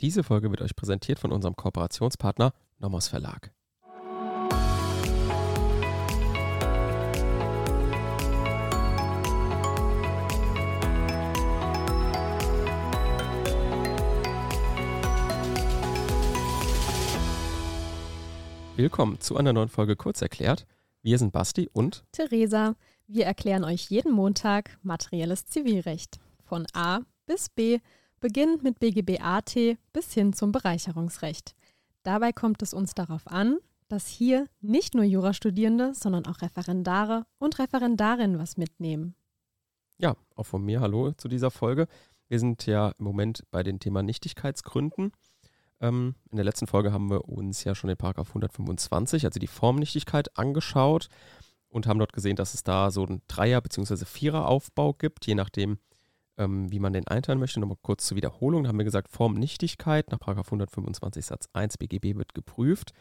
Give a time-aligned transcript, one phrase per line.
[0.00, 3.50] Diese Folge wird euch präsentiert von unserem Kooperationspartner Nomos Verlag.
[18.76, 20.64] Willkommen zu einer neuen Folge Kurzerklärt.
[21.02, 22.76] Wir sind Basti und Theresa.
[23.08, 26.20] Wir erklären euch jeden Montag materielles Zivilrecht.
[26.44, 27.80] Von A bis B,
[28.20, 29.54] beginnend mit BGB AT
[29.92, 31.54] bis hin zum Bereicherungsrecht.
[32.02, 33.58] Dabei kommt es uns darauf an,
[33.88, 39.14] dass hier nicht nur Jurastudierende, sondern auch Referendare und Referendarinnen was mitnehmen.
[39.98, 41.88] Ja, auch von mir hallo zu dieser Folge.
[42.28, 45.12] Wir sind ja im Moment bei den Thema Nichtigkeitsgründen.
[45.80, 49.46] Ähm, in der letzten Folge haben wir uns ja schon den Paragraph 125, also die
[49.46, 51.08] Formnichtigkeit, angeschaut
[51.68, 54.04] und haben dort gesehen, dass es da so einen Dreier- bzw.
[54.04, 55.78] Vierer-Aufbau gibt, je nachdem,
[56.38, 57.60] ähm, wie man den einteilen möchte.
[57.60, 58.62] Nochmal kurz zur Wiederholung.
[58.62, 62.92] Da haben wir gesagt, Formnichtigkeit nach Paragraph 125 Satz 1 BGB wird geprüft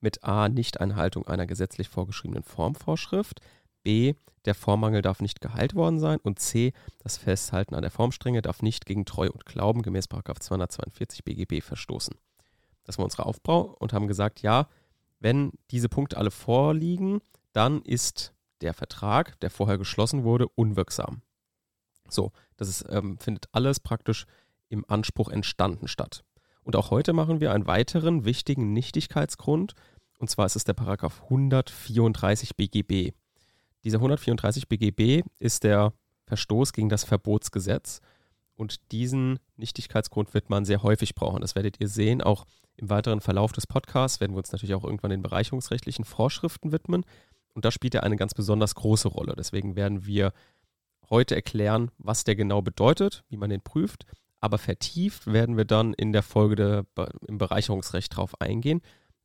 [0.00, 0.48] mit A.
[0.48, 3.40] Nichteinhaltung einer gesetzlich vorgeschriebenen Formvorschrift,
[3.82, 4.14] B.
[4.46, 6.72] Der Formmangel darf nicht geheilt worden sein und C.
[6.98, 12.14] Das Festhalten an der Formstrenge darf nicht gegen Treu und Glauben gemäß 242 BGB verstoßen.
[12.84, 14.66] Das war unser Aufbau und haben gesagt, ja,
[15.18, 17.20] wenn diese Punkte alle vorliegen,
[17.52, 21.20] dann ist der Vertrag, der vorher geschlossen wurde, unwirksam.
[22.12, 24.26] So, das ist, ähm, findet alles praktisch
[24.68, 26.24] im Anspruch entstanden statt.
[26.62, 29.74] Und auch heute machen wir einen weiteren wichtigen Nichtigkeitsgrund,
[30.20, 33.12] und zwar ist es der Paragraph 134 BGB.
[33.84, 35.94] Dieser 134 BGB ist der
[36.26, 38.00] Verstoß gegen das Verbotsgesetz.
[38.54, 41.40] Und diesen Nichtigkeitsgrund wird man sehr häufig brauchen.
[41.40, 42.20] Das werdet ihr sehen.
[42.20, 42.44] Auch
[42.76, 47.06] im weiteren Verlauf des Podcasts werden wir uns natürlich auch irgendwann den bereicherungsrechtlichen Vorschriften widmen.
[47.54, 49.34] Und da spielt er eine ganz besonders große Rolle.
[49.36, 50.34] Deswegen werden wir
[51.10, 54.04] heute erklären, was der genau bedeutet, wie man den prüft.
[54.40, 56.86] Aber vertieft werden wir dann in der Folge der,
[57.26, 58.80] im Bereicherungsrecht drauf eingehen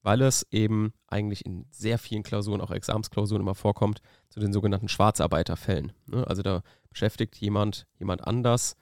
[0.06, 4.88] weil es eben eigentlich in sehr vielen Klausuren, auch Examsklausuren immer vorkommt, zu den sogenannten
[4.88, 5.94] Schwarzarbeiterfällen.
[6.06, 6.25] Ne?
[6.28, 8.75] Also da beschäftigt jemand jemand anders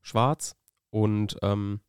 [0.00, 0.56] schwarz
[0.88, 1.80] und ähm,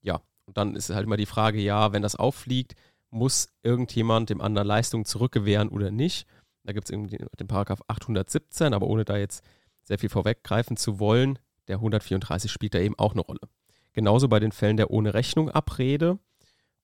[0.00, 2.76] ja, und dann ist halt immer die Frage, ja, wenn das auffliegt,
[3.10, 6.28] muss irgendjemand dem anderen Leistungen zurückgewähren oder nicht.
[6.62, 9.44] Da gibt es den Paragraph 817, aber ohne da jetzt
[9.86, 11.38] sehr viel vorweggreifen zu wollen,
[11.68, 13.40] der 134 spielt da eben auch eine Rolle.
[13.92, 16.18] Genauso bei den Fällen der ohne Rechnung Abrede,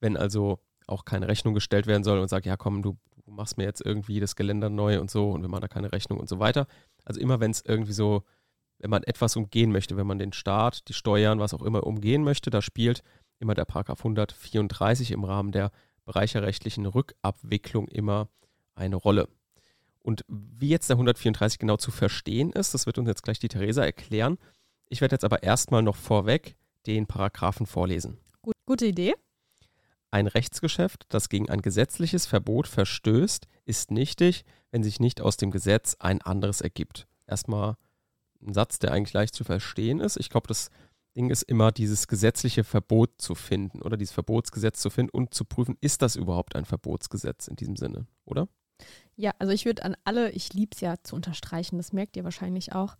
[0.01, 3.59] wenn also auch keine Rechnung gestellt werden soll und sagt, ja komm, du, du machst
[3.59, 6.29] mir jetzt irgendwie das Geländer neu und so und wir machen da keine Rechnung und
[6.29, 6.67] so weiter.
[7.05, 8.23] Also immer wenn es irgendwie so,
[8.79, 12.25] wenn man etwas umgehen möchte, wenn man den Staat, die Steuern, was auch immer umgehen
[12.25, 13.03] möchte, da spielt
[13.39, 15.71] immer der Paragraph 134 im Rahmen der
[16.05, 18.29] bereicherrechtlichen Rückabwicklung immer
[18.75, 19.29] eine Rolle.
[20.03, 23.49] Und wie jetzt der 134 genau zu verstehen ist, das wird uns jetzt gleich die
[23.49, 24.39] Theresa erklären.
[24.89, 28.19] Ich werde jetzt aber erstmal noch vorweg den Paragraphen vorlesen.
[28.43, 29.15] Gut, gute Idee.
[30.11, 35.51] Ein Rechtsgeschäft, das gegen ein gesetzliches Verbot verstößt, ist nichtig, wenn sich nicht aus dem
[35.51, 37.07] Gesetz ein anderes ergibt.
[37.27, 37.77] Erstmal
[38.45, 40.19] ein Satz, der eigentlich leicht zu verstehen ist.
[40.19, 40.71] Ich glaube, das
[41.17, 45.45] Ding ist immer, dieses gesetzliche Verbot zu finden oder dieses Verbotsgesetz zu finden und zu
[45.45, 48.49] prüfen, ist das überhaupt ein Verbotsgesetz in diesem Sinne, oder?
[49.17, 52.25] Ja, also ich würde an alle, ich liebe es ja zu unterstreichen, das merkt ihr
[52.25, 52.97] wahrscheinlich auch.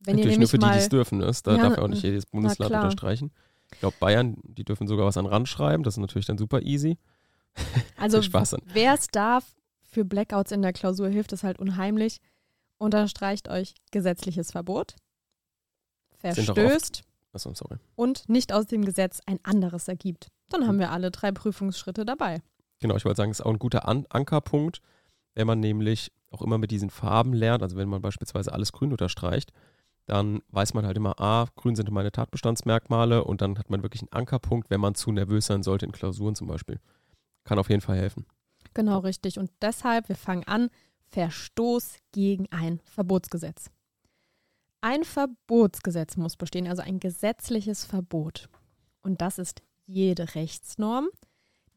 [0.00, 1.18] Wenn Natürlich ihr nur für die, die es dürfen.
[1.18, 1.30] Ne?
[1.44, 3.30] Da ja, darf ja auch nicht jedes Bundesland unterstreichen.
[3.72, 5.82] Ich glaube, Bayern, die dürfen sogar was an Rand schreiben.
[5.82, 6.98] Das ist natürlich dann super easy.
[7.96, 8.20] Also,
[8.72, 12.18] wer es darf, für Blackouts in der Klausur hilft es halt unheimlich.
[12.78, 14.96] Unterstreicht euch gesetzliches Verbot,
[16.18, 17.76] verstößt Achso, sorry.
[17.94, 20.28] und nicht aus dem Gesetz ein anderes ergibt.
[20.48, 22.42] Dann haben wir alle drei Prüfungsschritte dabei.
[22.80, 24.80] Genau, ich wollte sagen, das ist auch ein guter An Ankerpunkt,
[25.34, 27.62] wenn man nämlich auch immer mit diesen Farben lernt.
[27.62, 29.52] Also wenn man beispielsweise alles grün unterstreicht,
[30.06, 34.02] dann weiß man halt immer, ah, grün sind meine Tatbestandsmerkmale und dann hat man wirklich
[34.02, 36.80] einen Ankerpunkt, wenn man zu nervös sein sollte in Klausuren zum Beispiel.
[37.44, 38.26] Kann auf jeden Fall helfen.
[38.74, 39.38] Genau, richtig.
[39.38, 40.70] Und deshalb, wir fangen an,
[41.08, 43.70] Verstoß gegen ein Verbotsgesetz.
[44.80, 48.48] Ein Verbotsgesetz muss bestehen, also ein gesetzliches Verbot.
[49.02, 51.08] Und das ist jede Rechtsnorm,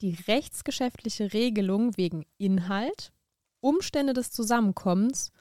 [0.01, 3.11] die rechtsgeschäftliche Regelung wegen Inhalt,
[3.59, 5.31] Umstände des Zusammenkommens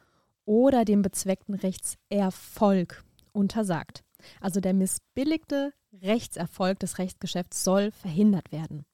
[0.45, 4.05] oder dem bezweckten Rechtserfolg untersagt.
[4.41, 8.85] Also der missbilligte Rechtserfolg des Rechtsgeschäfts soll verhindert werden.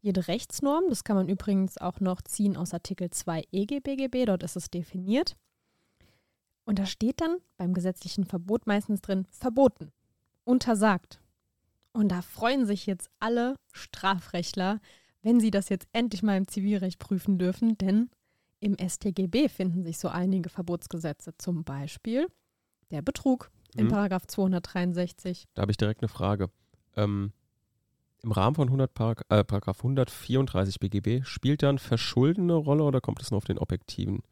[0.00, 4.56] Jede Rechtsnorm, das kann man übrigens auch noch ziehen aus Artikel 2 EGBGB, dort ist
[4.56, 5.36] es definiert.
[6.66, 9.92] Und da steht dann beim gesetzlichen Verbot meistens drin, verboten,
[10.44, 11.20] untersagt.
[11.92, 14.80] Und da freuen sich jetzt alle Strafrechtler,
[15.22, 18.10] wenn sie das jetzt endlich mal im Zivilrecht prüfen dürfen, denn
[18.64, 22.28] im StGB finden sich so einige Verbotsgesetze, zum Beispiel
[22.90, 23.90] der Betrug in Mhm.
[23.90, 25.44] Paragraph 263.
[25.52, 26.48] Da habe ich direkt eine Frage.
[26.96, 27.32] Ähm,
[28.22, 33.02] Im Rahmen von 100 Parag äh, Paragraph 134 BGB spielt dann Verschulden eine Rolle oder
[33.02, 34.22] kommt es nur auf den objektiven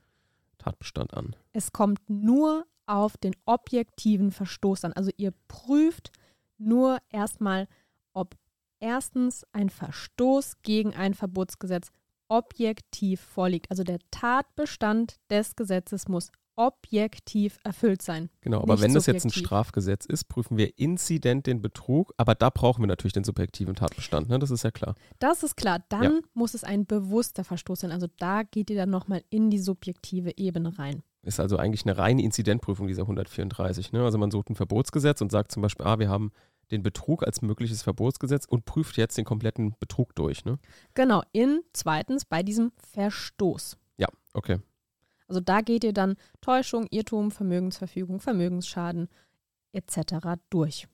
[0.56, 1.36] Tatbestand an?
[1.52, 4.94] Es kommt nur auf den objektiven Verstoß an.
[4.94, 6.10] Also ihr prüft
[6.56, 7.68] nur erstmal,
[8.14, 8.34] ob
[8.80, 11.90] erstens ein Verstoß gegen ein Verbotsgesetz
[12.32, 13.70] objektiv vorliegt.
[13.70, 18.28] Also der Tatbestand des Gesetzes muss objektiv erfüllt sein.
[18.42, 19.46] Genau, aber wenn das jetzt ein subjektiv.
[19.46, 24.28] Strafgesetz ist, prüfen wir inzident den Betrug, aber da brauchen wir natürlich den subjektiven Tatbestand,
[24.28, 24.38] ne?
[24.38, 24.94] das ist ja klar.
[25.18, 25.80] Das ist klar.
[25.88, 26.20] Dann Ja.
[26.34, 27.90] muss es ein bewusster Verstoß sein.
[27.90, 31.02] Also da geht ihr dann nochmal in die subjektive Ebene rein.
[31.22, 33.92] Ist also eigentlich eine reine Inzidentprüfung dieser 134.
[33.92, 34.02] Ne?
[34.02, 36.32] Also man sucht ein Verbotsgesetz und sagt zum Beispiel, ah, wir haben
[36.72, 40.44] den Betrug als mögliches Verbotsgesetz und prüft jetzt den kompletten Betrug durch.
[40.44, 40.58] Ne?
[40.94, 43.76] Genau, in zweitens bei diesem Verstoß.
[43.98, 44.58] Ja, okay.
[45.28, 49.08] Also da geht ihr dann Täuschung, Irrtum, Vermögensverfügung, Vermögensschaden
[49.72, 50.40] etc.
[50.50, 50.88] durch.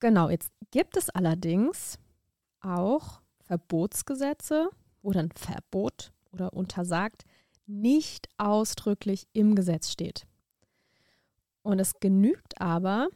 [0.00, 1.98] Genau, jetzt gibt es allerdings
[2.60, 4.70] auch Verbotsgesetze,
[5.02, 7.24] wo dann Verbot oder untersagt
[7.66, 10.26] nicht ausdrücklich im Gesetz steht.
[11.62, 13.08] Und es genügt aber,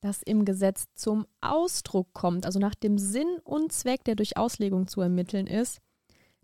[0.00, 4.86] dass im Gesetz zum Ausdruck kommt, also nach dem Sinn und Zweck, der durch Auslegung
[4.86, 5.80] zu ermitteln ist,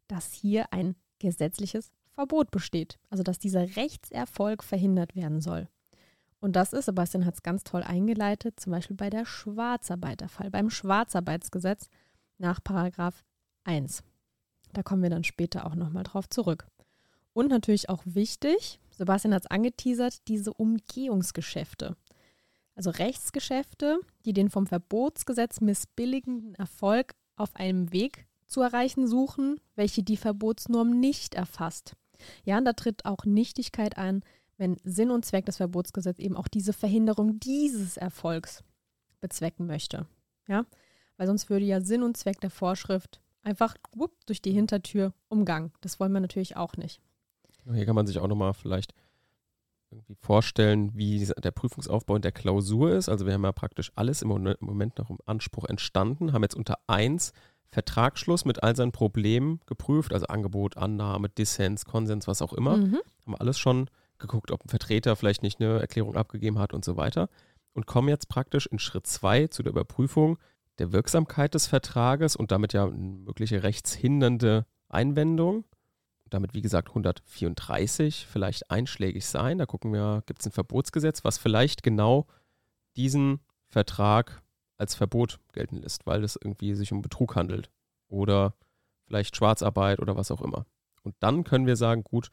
[0.09, 2.99] dass hier ein gesetzliches Verbot besteht.
[3.11, 5.69] Also dass dieser Rechtserfolg verhindert werden soll.
[6.41, 10.29] Und das ist, Sebastian hat es ganz toll eingeleitet, zum Beispiel bei der Schwarzarbeit der
[10.29, 11.89] Fall, beim Schwarzarbeitsgesetz
[12.39, 13.25] nach Paragraph
[13.65, 14.03] 1.
[14.75, 16.67] Da kommen wir dann später auch nochmal drauf zurück.
[17.33, 21.97] Und natürlich auch wichtig, Sebastian hat es angeteasert, diese Umgehungsgeschäfte.
[22.75, 30.03] Also Rechtsgeschäfte, die den vom Verbotsgesetz missbilligenden Erfolg auf einem Weg zu erreichen suchen, welche
[30.03, 31.95] die Verbotsnorm nicht erfasst.
[32.45, 34.23] Ja, und da tritt auch Nichtigkeit ein,
[34.57, 38.63] wenn Sinn und Zweck des Verbotsgesetzes eben auch diese Verhinderung dieses Erfolgs
[39.21, 40.07] bezwecken möchte.
[40.47, 40.67] Ja,
[41.17, 45.73] weil sonst würde ja Sinn und Zweck der Vorschrift einfach wupp, durch die Hintertür umgangen.
[45.81, 47.01] Das wollen wir natürlich auch nicht.
[47.73, 48.95] Hier kann man sich auch nochmal vielleicht
[49.95, 53.09] irgendwie vorstellen, wie der Prüfungsaufbau in der Klausur ist.
[53.09, 56.43] Also wir haben ja praktisch alles im Mo- im Moment nach dem Anspruch entstanden, haben
[56.43, 57.33] jetzt unter 1
[57.71, 62.77] Vertragsschluss mit all seinen Problemen geprüft, also Angebot, Annahme, Dissens, Konsens, was auch immer.
[62.77, 62.95] Mhm.
[62.95, 66.85] Haben wir alles schon geguckt, ob ein Vertreter vielleicht nicht eine Erklärung abgegeben hat und
[66.85, 67.29] so weiter.
[67.73, 70.39] Und kommen jetzt praktisch in Schritt 2 zu der Überprüfung
[70.79, 75.65] der Wirksamkeit des Vertrages und damit ja eine mögliche rechtshindernde Einwendung.
[76.35, 79.59] Damit, wie gesagt, 134 vielleicht einschlägig sein.
[79.59, 82.27] Da gucken wir, gibt es ein Verbotsgesetz, was vielleicht genau
[82.97, 83.39] diesen
[83.69, 84.43] Vertrag
[84.77, 87.71] als Verbot gelten lässt, weil es irgendwie sich um Betrug handelt
[88.09, 88.55] oder
[89.07, 90.67] vielleicht Schwarzarbeit oder was auch immer.
[91.05, 92.31] Und dann können wir sagen, gut,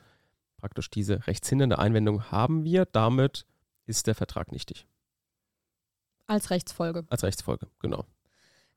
[0.58, 3.46] praktisch diese rechtshindernde Einwendung haben wir, damit
[3.86, 4.88] ist der Vertrag nichtig.
[6.26, 7.06] Als Rechtsfolge.
[7.08, 8.06] Als Rechtsfolge, genau.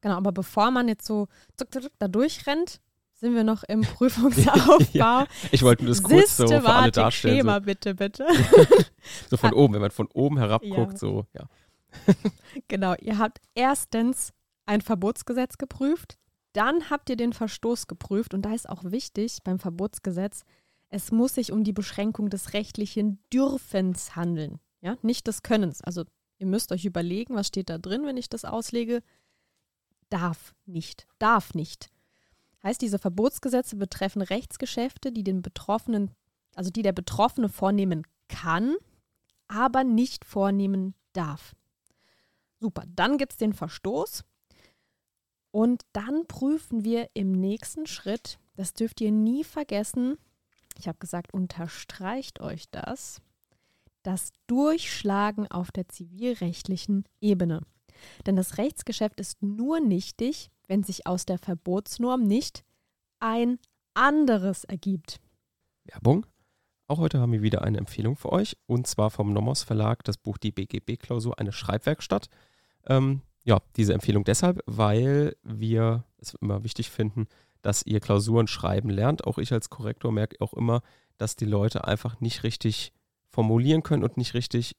[0.02, 2.82] Genau, aber bevor man jetzt so zuck, zuck, zuck da durchrennt,
[3.14, 5.24] sind wir noch im Prüfungsaufbau.
[5.52, 7.36] Ich wollte das kurz so für alle darstellen.
[7.38, 8.26] Schema bitte, bitte.
[8.50, 8.66] So,
[9.30, 10.74] so von oben, wenn man von oben herab Ja.
[10.76, 11.48] guckt, so, ja.
[12.68, 14.32] Genau, ihr habt erstens
[14.66, 16.18] ein Verbotsgesetz geprüft,
[16.52, 20.44] dann habt ihr den Verstoß geprüft und da ist auch wichtig beim Verbotsgesetz,
[20.90, 25.82] es muss sich um die Beschränkung des rechtlichen Dürfens handeln, ja, nicht des Könnens.
[25.82, 26.04] Also
[26.38, 29.02] ihr müsst euch überlegen, was steht da drin, wenn ich das auslege.
[30.10, 31.90] Darf nicht, darf nicht.
[32.64, 36.10] Heißt, diese Verbotsgesetze betreffen Rechtsgeschäfte, die den Betroffenen,
[36.54, 38.74] also die der Betroffene vornehmen kann,
[39.46, 41.54] aber nicht vornehmen darf.
[42.60, 44.24] Super, dann gibt es den Verstoß.
[45.50, 50.16] Und dann prüfen wir im nächsten Schritt, das dürft ihr nie vergessen,
[50.78, 53.20] ich habe gesagt, unterstreicht euch das,
[54.02, 57.60] das Durchschlagen auf der zivilrechtlichen Ebene.
[58.26, 62.64] Denn das Rechtsgeschäft ist nur nichtig, wenn sich aus der Verbotsnorm nicht
[63.20, 63.58] ein
[63.94, 65.20] anderes ergibt.
[65.84, 66.26] Werbung.
[66.86, 70.18] Auch heute haben wir wieder eine Empfehlung für euch und zwar vom Nomos Verlag das
[70.18, 72.28] Buch Die BGB-Klausur, eine Schreibwerkstatt.
[72.86, 77.26] Ähm, ja, diese Empfehlung deshalb, weil wir es immer wichtig finden,
[77.62, 79.24] dass ihr Klausuren schreiben lernt.
[79.26, 80.82] Auch ich als Korrektor merke auch immer,
[81.16, 82.92] dass die Leute einfach nicht richtig
[83.30, 84.76] formulieren können und nicht richtig,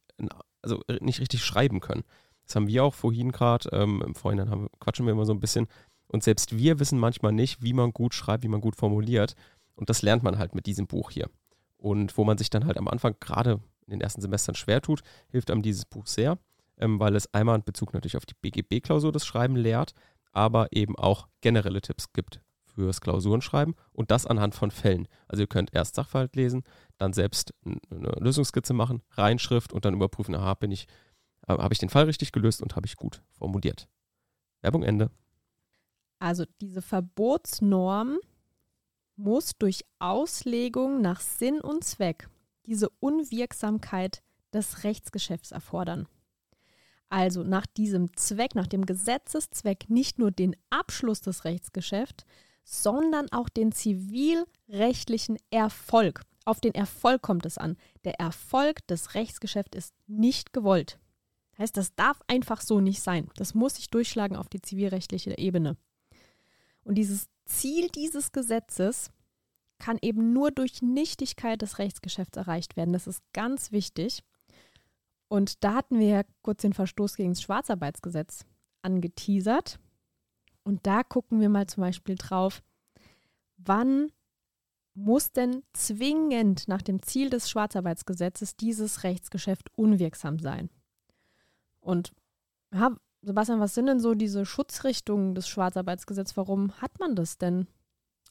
[0.61, 2.03] also nicht richtig schreiben können.
[2.45, 5.39] Das haben wir auch vorhin gerade, ähm, im Vorhinein haben, quatschen wir immer so ein
[5.39, 5.67] bisschen.
[6.07, 9.35] Und selbst wir wissen manchmal nicht, wie man gut schreibt, wie man gut formuliert.
[9.75, 11.29] Und das lernt man halt mit diesem Buch hier.
[11.77, 15.01] Und wo man sich dann halt am Anfang gerade in den ersten Semestern schwer tut,
[15.29, 16.37] hilft einem dieses Buch sehr,
[16.77, 19.93] ähm, weil es einmal in Bezug natürlich auf die BGB-Klausur das Schreiben lehrt,
[20.31, 22.41] aber eben auch generelle Tipps gibt
[22.75, 25.07] fürs Klausurenschreiben und das anhand von Fällen.
[25.27, 26.63] Also ihr könnt erst Sachverhalt lesen,
[26.97, 30.87] dann selbst eine Lösungsskizze machen, Reinschrift und dann überprüfen, aha, bin ich,
[31.47, 33.87] äh, habe ich den Fall richtig gelöst und habe ich gut formuliert.
[34.61, 35.11] Werbung Ende.
[36.19, 38.17] Also diese Verbotsnorm
[39.15, 42.29] muss durch Auslegung nach Sinn und Zweck
[42.65, 44.23] diese Unwirksamkeit
[44.53, 46.07] des Rechtsgeschäfts erfordern.
[47.09, 52.25] Also nach diesem Zweck, nach dem Gesetzeszweck nicht nur den Abschluss des Rechtsgeschäfts,
[52.63, 56.21] sondern auch den zivilrechtlichen Erfolg.
[56.45, 57.77] Auf den Erfolg kommt es an.
[58.03, 60.99] Der Erfolg des Rechtsgeschäfts ist nicht gewollt.
[61.57, 63.29] Heißt, das darf einfach so nicht sein.
[63.37, 65.77] Das muss sich durchschlagen auf die zivilrechtliche Ebene.
[66.83, 69.09] Und dieses Ziel dieses Gesetzes
[69.77, 72.93] kann eben nur durch Nichtigkeit des Rechtsgeschäfts erreicht werden.
[72.93, 74.23] Das ist ganz wichtig.
[75.27, 78.45] Und da hatten wir ja kurz den Verstoß gegen das Schwarzarbeitsgesetz
[78.81, 79.79] angeteasert.
[80.63, 82.63] Und da gucken wir mal zum Beispiel drauf,
[83.57, 84.11] wann
[84.93, 90.69] muss denn zwingend nach dem Ziel des Schwarzarbeitsgesetzes dieses Rechtsgeschäft unwirksam sein?
[91.85, 92.11] Und
[92.73, 96.35] ja, Sebastian, was sind denn so diese Schutzrichtungen des Schwarzarbeitsgesetzes?
[96.37, 97.67] Warum hat man das denn?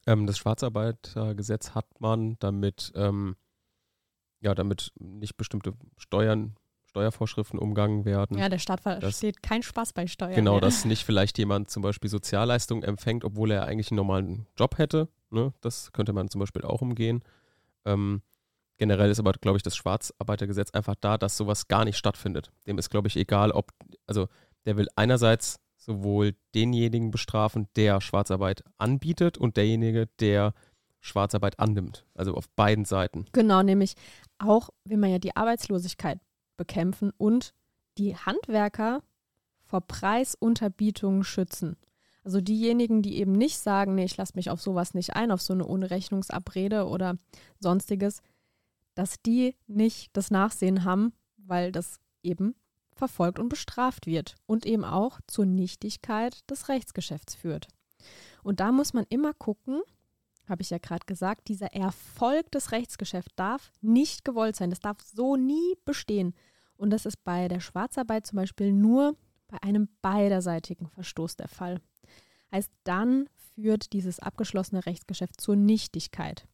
[0.07, 3.37] Ähm, das Schwarzarbeitergesetz hat man, damit, ähm,
[4.41, 6.57] ja, damit nicht bestimmte Steuern
[6.87, 8.39] Steuervorschriften umgangen werden.
[8.39, 10.37] Ja, der Staat versteht keinen Spaß bei Steuern.
[10.37, 10.61] Genau, mehr.
[10.61, 15.09] dass nicht vielleicht jemand zum Beispiel Sozialleistungen empfängt, obwohl er eigentlich einen normalen Job hätte.
[15.31, 15.53] Ne?
[15.61, 17.25] Das könnte man zum Beispiel auch umgehen.
[17.85, 18.23] Ähm,
[18.79, 22.51] generell ist aber, glaube ich, das Schwarzarbeitergesetz einfach da, dass sowas gar nicht stattfindet.
[22.67, 23.71] Dem ist, glaube ich, egal, ob,
[24.07, 24.29] also
[24.67, 30.55] der will einerseits sowohl denjenigen bestrafen, der Schwarzarbeit anbietet und derjenige, der
[31.01, 32.07] Schwarzarbeit annimmt.
[32.15, 33.27] Also auf beiden Seiten.
[33.33, 33.95] Genau, nämlich
[34.39, 36.19] auch, wenn man ja die Arbeitslosigkeit
[36.57, 37.53] bekämpfen und
[37.99, 39.03] die Handwerker
[39.65, 41.77] vor Preisunterbietungen schützen.
[42.25, 45.43] Also diejenigen, die eben nicht sagen, nee, ich lasse mich auf sowas nicht ein, auf
[45.43, 47.19] so eine Unrechnungsabrede oder
[47.61, 48.23] sonstiges,
[48.95, 52.55] dass die nicht das Nachsehen haben, weil das eben
[52.95, 57.69] verfolgt und bestraft wird und eben auch zur Nichtigkeit des Rechtsgeschäfts führt.
[58.43, 59.83] Und da muss man immer gucken,
[60.49, 64.71] habe ich ja gerade gesagt, dieser Erfolg des Rechtsgeschäfts darf nicht gewollt sein.
[64.71, 66.35] Das darf so nie bestehen.
[66.77, 69.17] Und das ist bei der Schwarzarbeit zum Beispiel nur
[69.49, 71.81] bei einem beiderseitigen Verstoß der Fall.
[72.53, 76.47] Heißt, dann führt dieses abgeschlossene Rechtsgeschäft zur Nichtigkeit.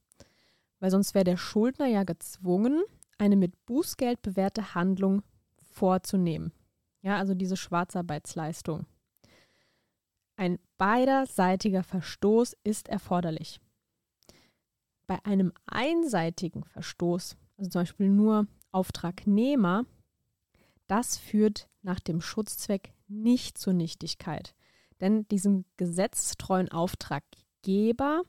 [0.80, 2.82] Weil sonst wäre der Schuldner ja gezwungen,
[3.18, 5.22] eine mit Bußgeld bewährte Handlung
[5.62, 6.52] vorzunehmen.
[7.02, 8.86] Ja, also diese Schwarzarbeitsleistung.
[10.36, 13.60] Ein beiderseitiger Verstoß ist erforderlich.
[15.06, 19.84] Bei einem einseitigen Verstoß, also zum Beispiel nur Auftragnehmer,
[20.86, 24.54] das führt nach dem Schutzzweck nicht zur Nichtigkeit.
[25.00, 28.22] Denn diesem gesetztreuen Auftraggeber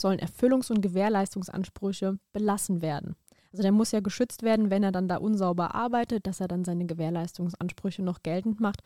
[0.00, 3.16] sollen Erfüllungs- und Gewährleistungsansprüche belassen werden.
[3.52, 6.64] Also der muss ja geschützt werden, wenn er dann da unsauber arbeitet, dass er dann
[6.64, 8.82] seine Gewährleistungsansprüche noch geltend macht,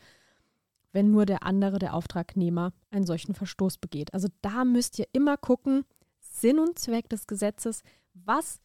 [0.91, 4.13] wenn nur der andere, der Auftragnehmer, einen solchen Verstoß begeht.
[4.13, 5.83] Also da müsst ihr immer gucken,
[6.19, 8.59] Sinn und Zweck des Gesetzes, was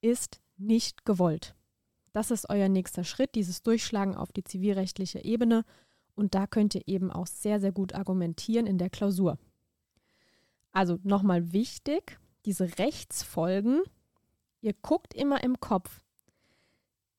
[0.00, 1.54] ist nicht gewollt.
[2.12, 5.64] Das ist euer nächster Schritt, dieses Durchschlagen auf die zivilrechtliche Ebene.
[6.14, 9.36] Und da könnt ihr eben auch sehr, sehr gut argumentieren in der Klausur.
[10.74, 13.82] Also nochmal wichtig, diese Rechtsfolgen,
[14.60, 16.02] ihr guckt immer im Kopf,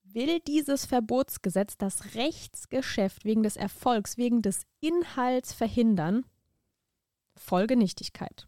[0.03, 6.25] will dieses Verbotsgesetz das Rechtsgeschäft wegen des Erfolgs, wegen des Inhalts verhindern?
[7.35, 8.47] Folgenichtigkeit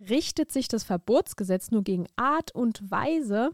[0.00, 3.50] richtet sich das Verbotsgesetz nur gegen Art und Weise,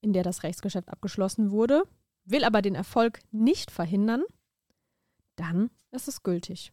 [0.00, 1.82] in der das Rechtsgeschäft abgeschlossen wurde,
[2.24, 4.22] will aber den Erfolg nicht verhindern,
[5.36, 6.72] dann ist es gültig.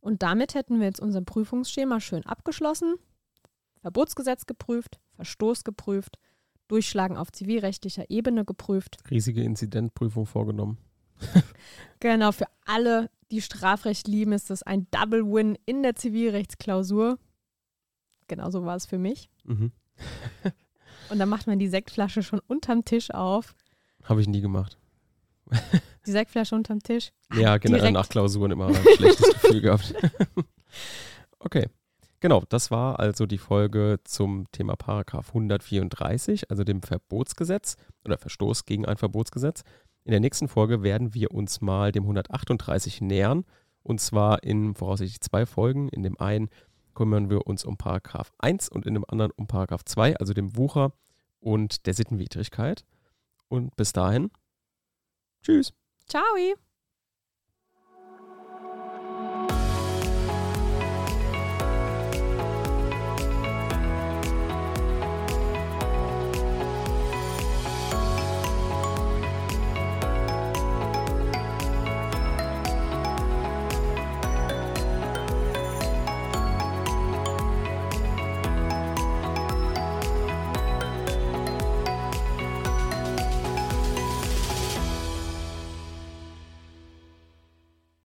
[0.00, 2.94] Und damit hätten wir jetzt unser Prüfungsschema schön abgeschlossen,
[3.82, 6.18] Verbotsgesetz geprüft, Verstoß geprüft,
[6.68, 8.98] Durchschlagen auf zivilrechtlicher Ebene geprüft.
[9.10, 10.78] Riesige Inzidentprüfung vorgenommen.
[12.00, 17.18] genau, für alle die Strafrecht lieben, ist das ein Double Win in der Zivilrechtsklausur.
[18.28, 19.28] Genauso war es für mich.
[19.44, 19.72] Mhm.
[21.10, 23.54] Und dann macht man die Sektflasche schon unterm Tisch auf.
[24.04, 24.78] Habe ich nie gemacht.
[26.10, 27.12] Die Sektflasche unterm Tisch?
[27.36, 27.94] Ja, generell Direkt.
[27.94, 29.94] nach Klausuren immer ein schlechtes Gefühl gehabt.
[31.38, 31.68] okay.
[32.18, 38.64] Genau, das war also die Folge zum Thema Paragraph 134, also dem Verbotsgesetz oder Verstoß
[38.64, 39.62] gegen ein Verbotsgesetz.
[40.02, 43.44] In der nächsten Folge werden wir uns mal dem 138 nähern.
[43.84, 45.88] Und zwar in voraussichtlich zwei Folgen.
[45.90, 46.50] In dem einen
[46.92, 50.56] kümmern wir uns um Paragraph 1 und in dem anderen um Paragraph 2, also dem
[50.56, 50.92] Wucher
[51.38, 52.84] und der Sittenwidrigkeit.
[53.46, 54.32] Und bis dahin,
[55.44, 55.72] tschüss.
[56.10, 56.69] Ciao.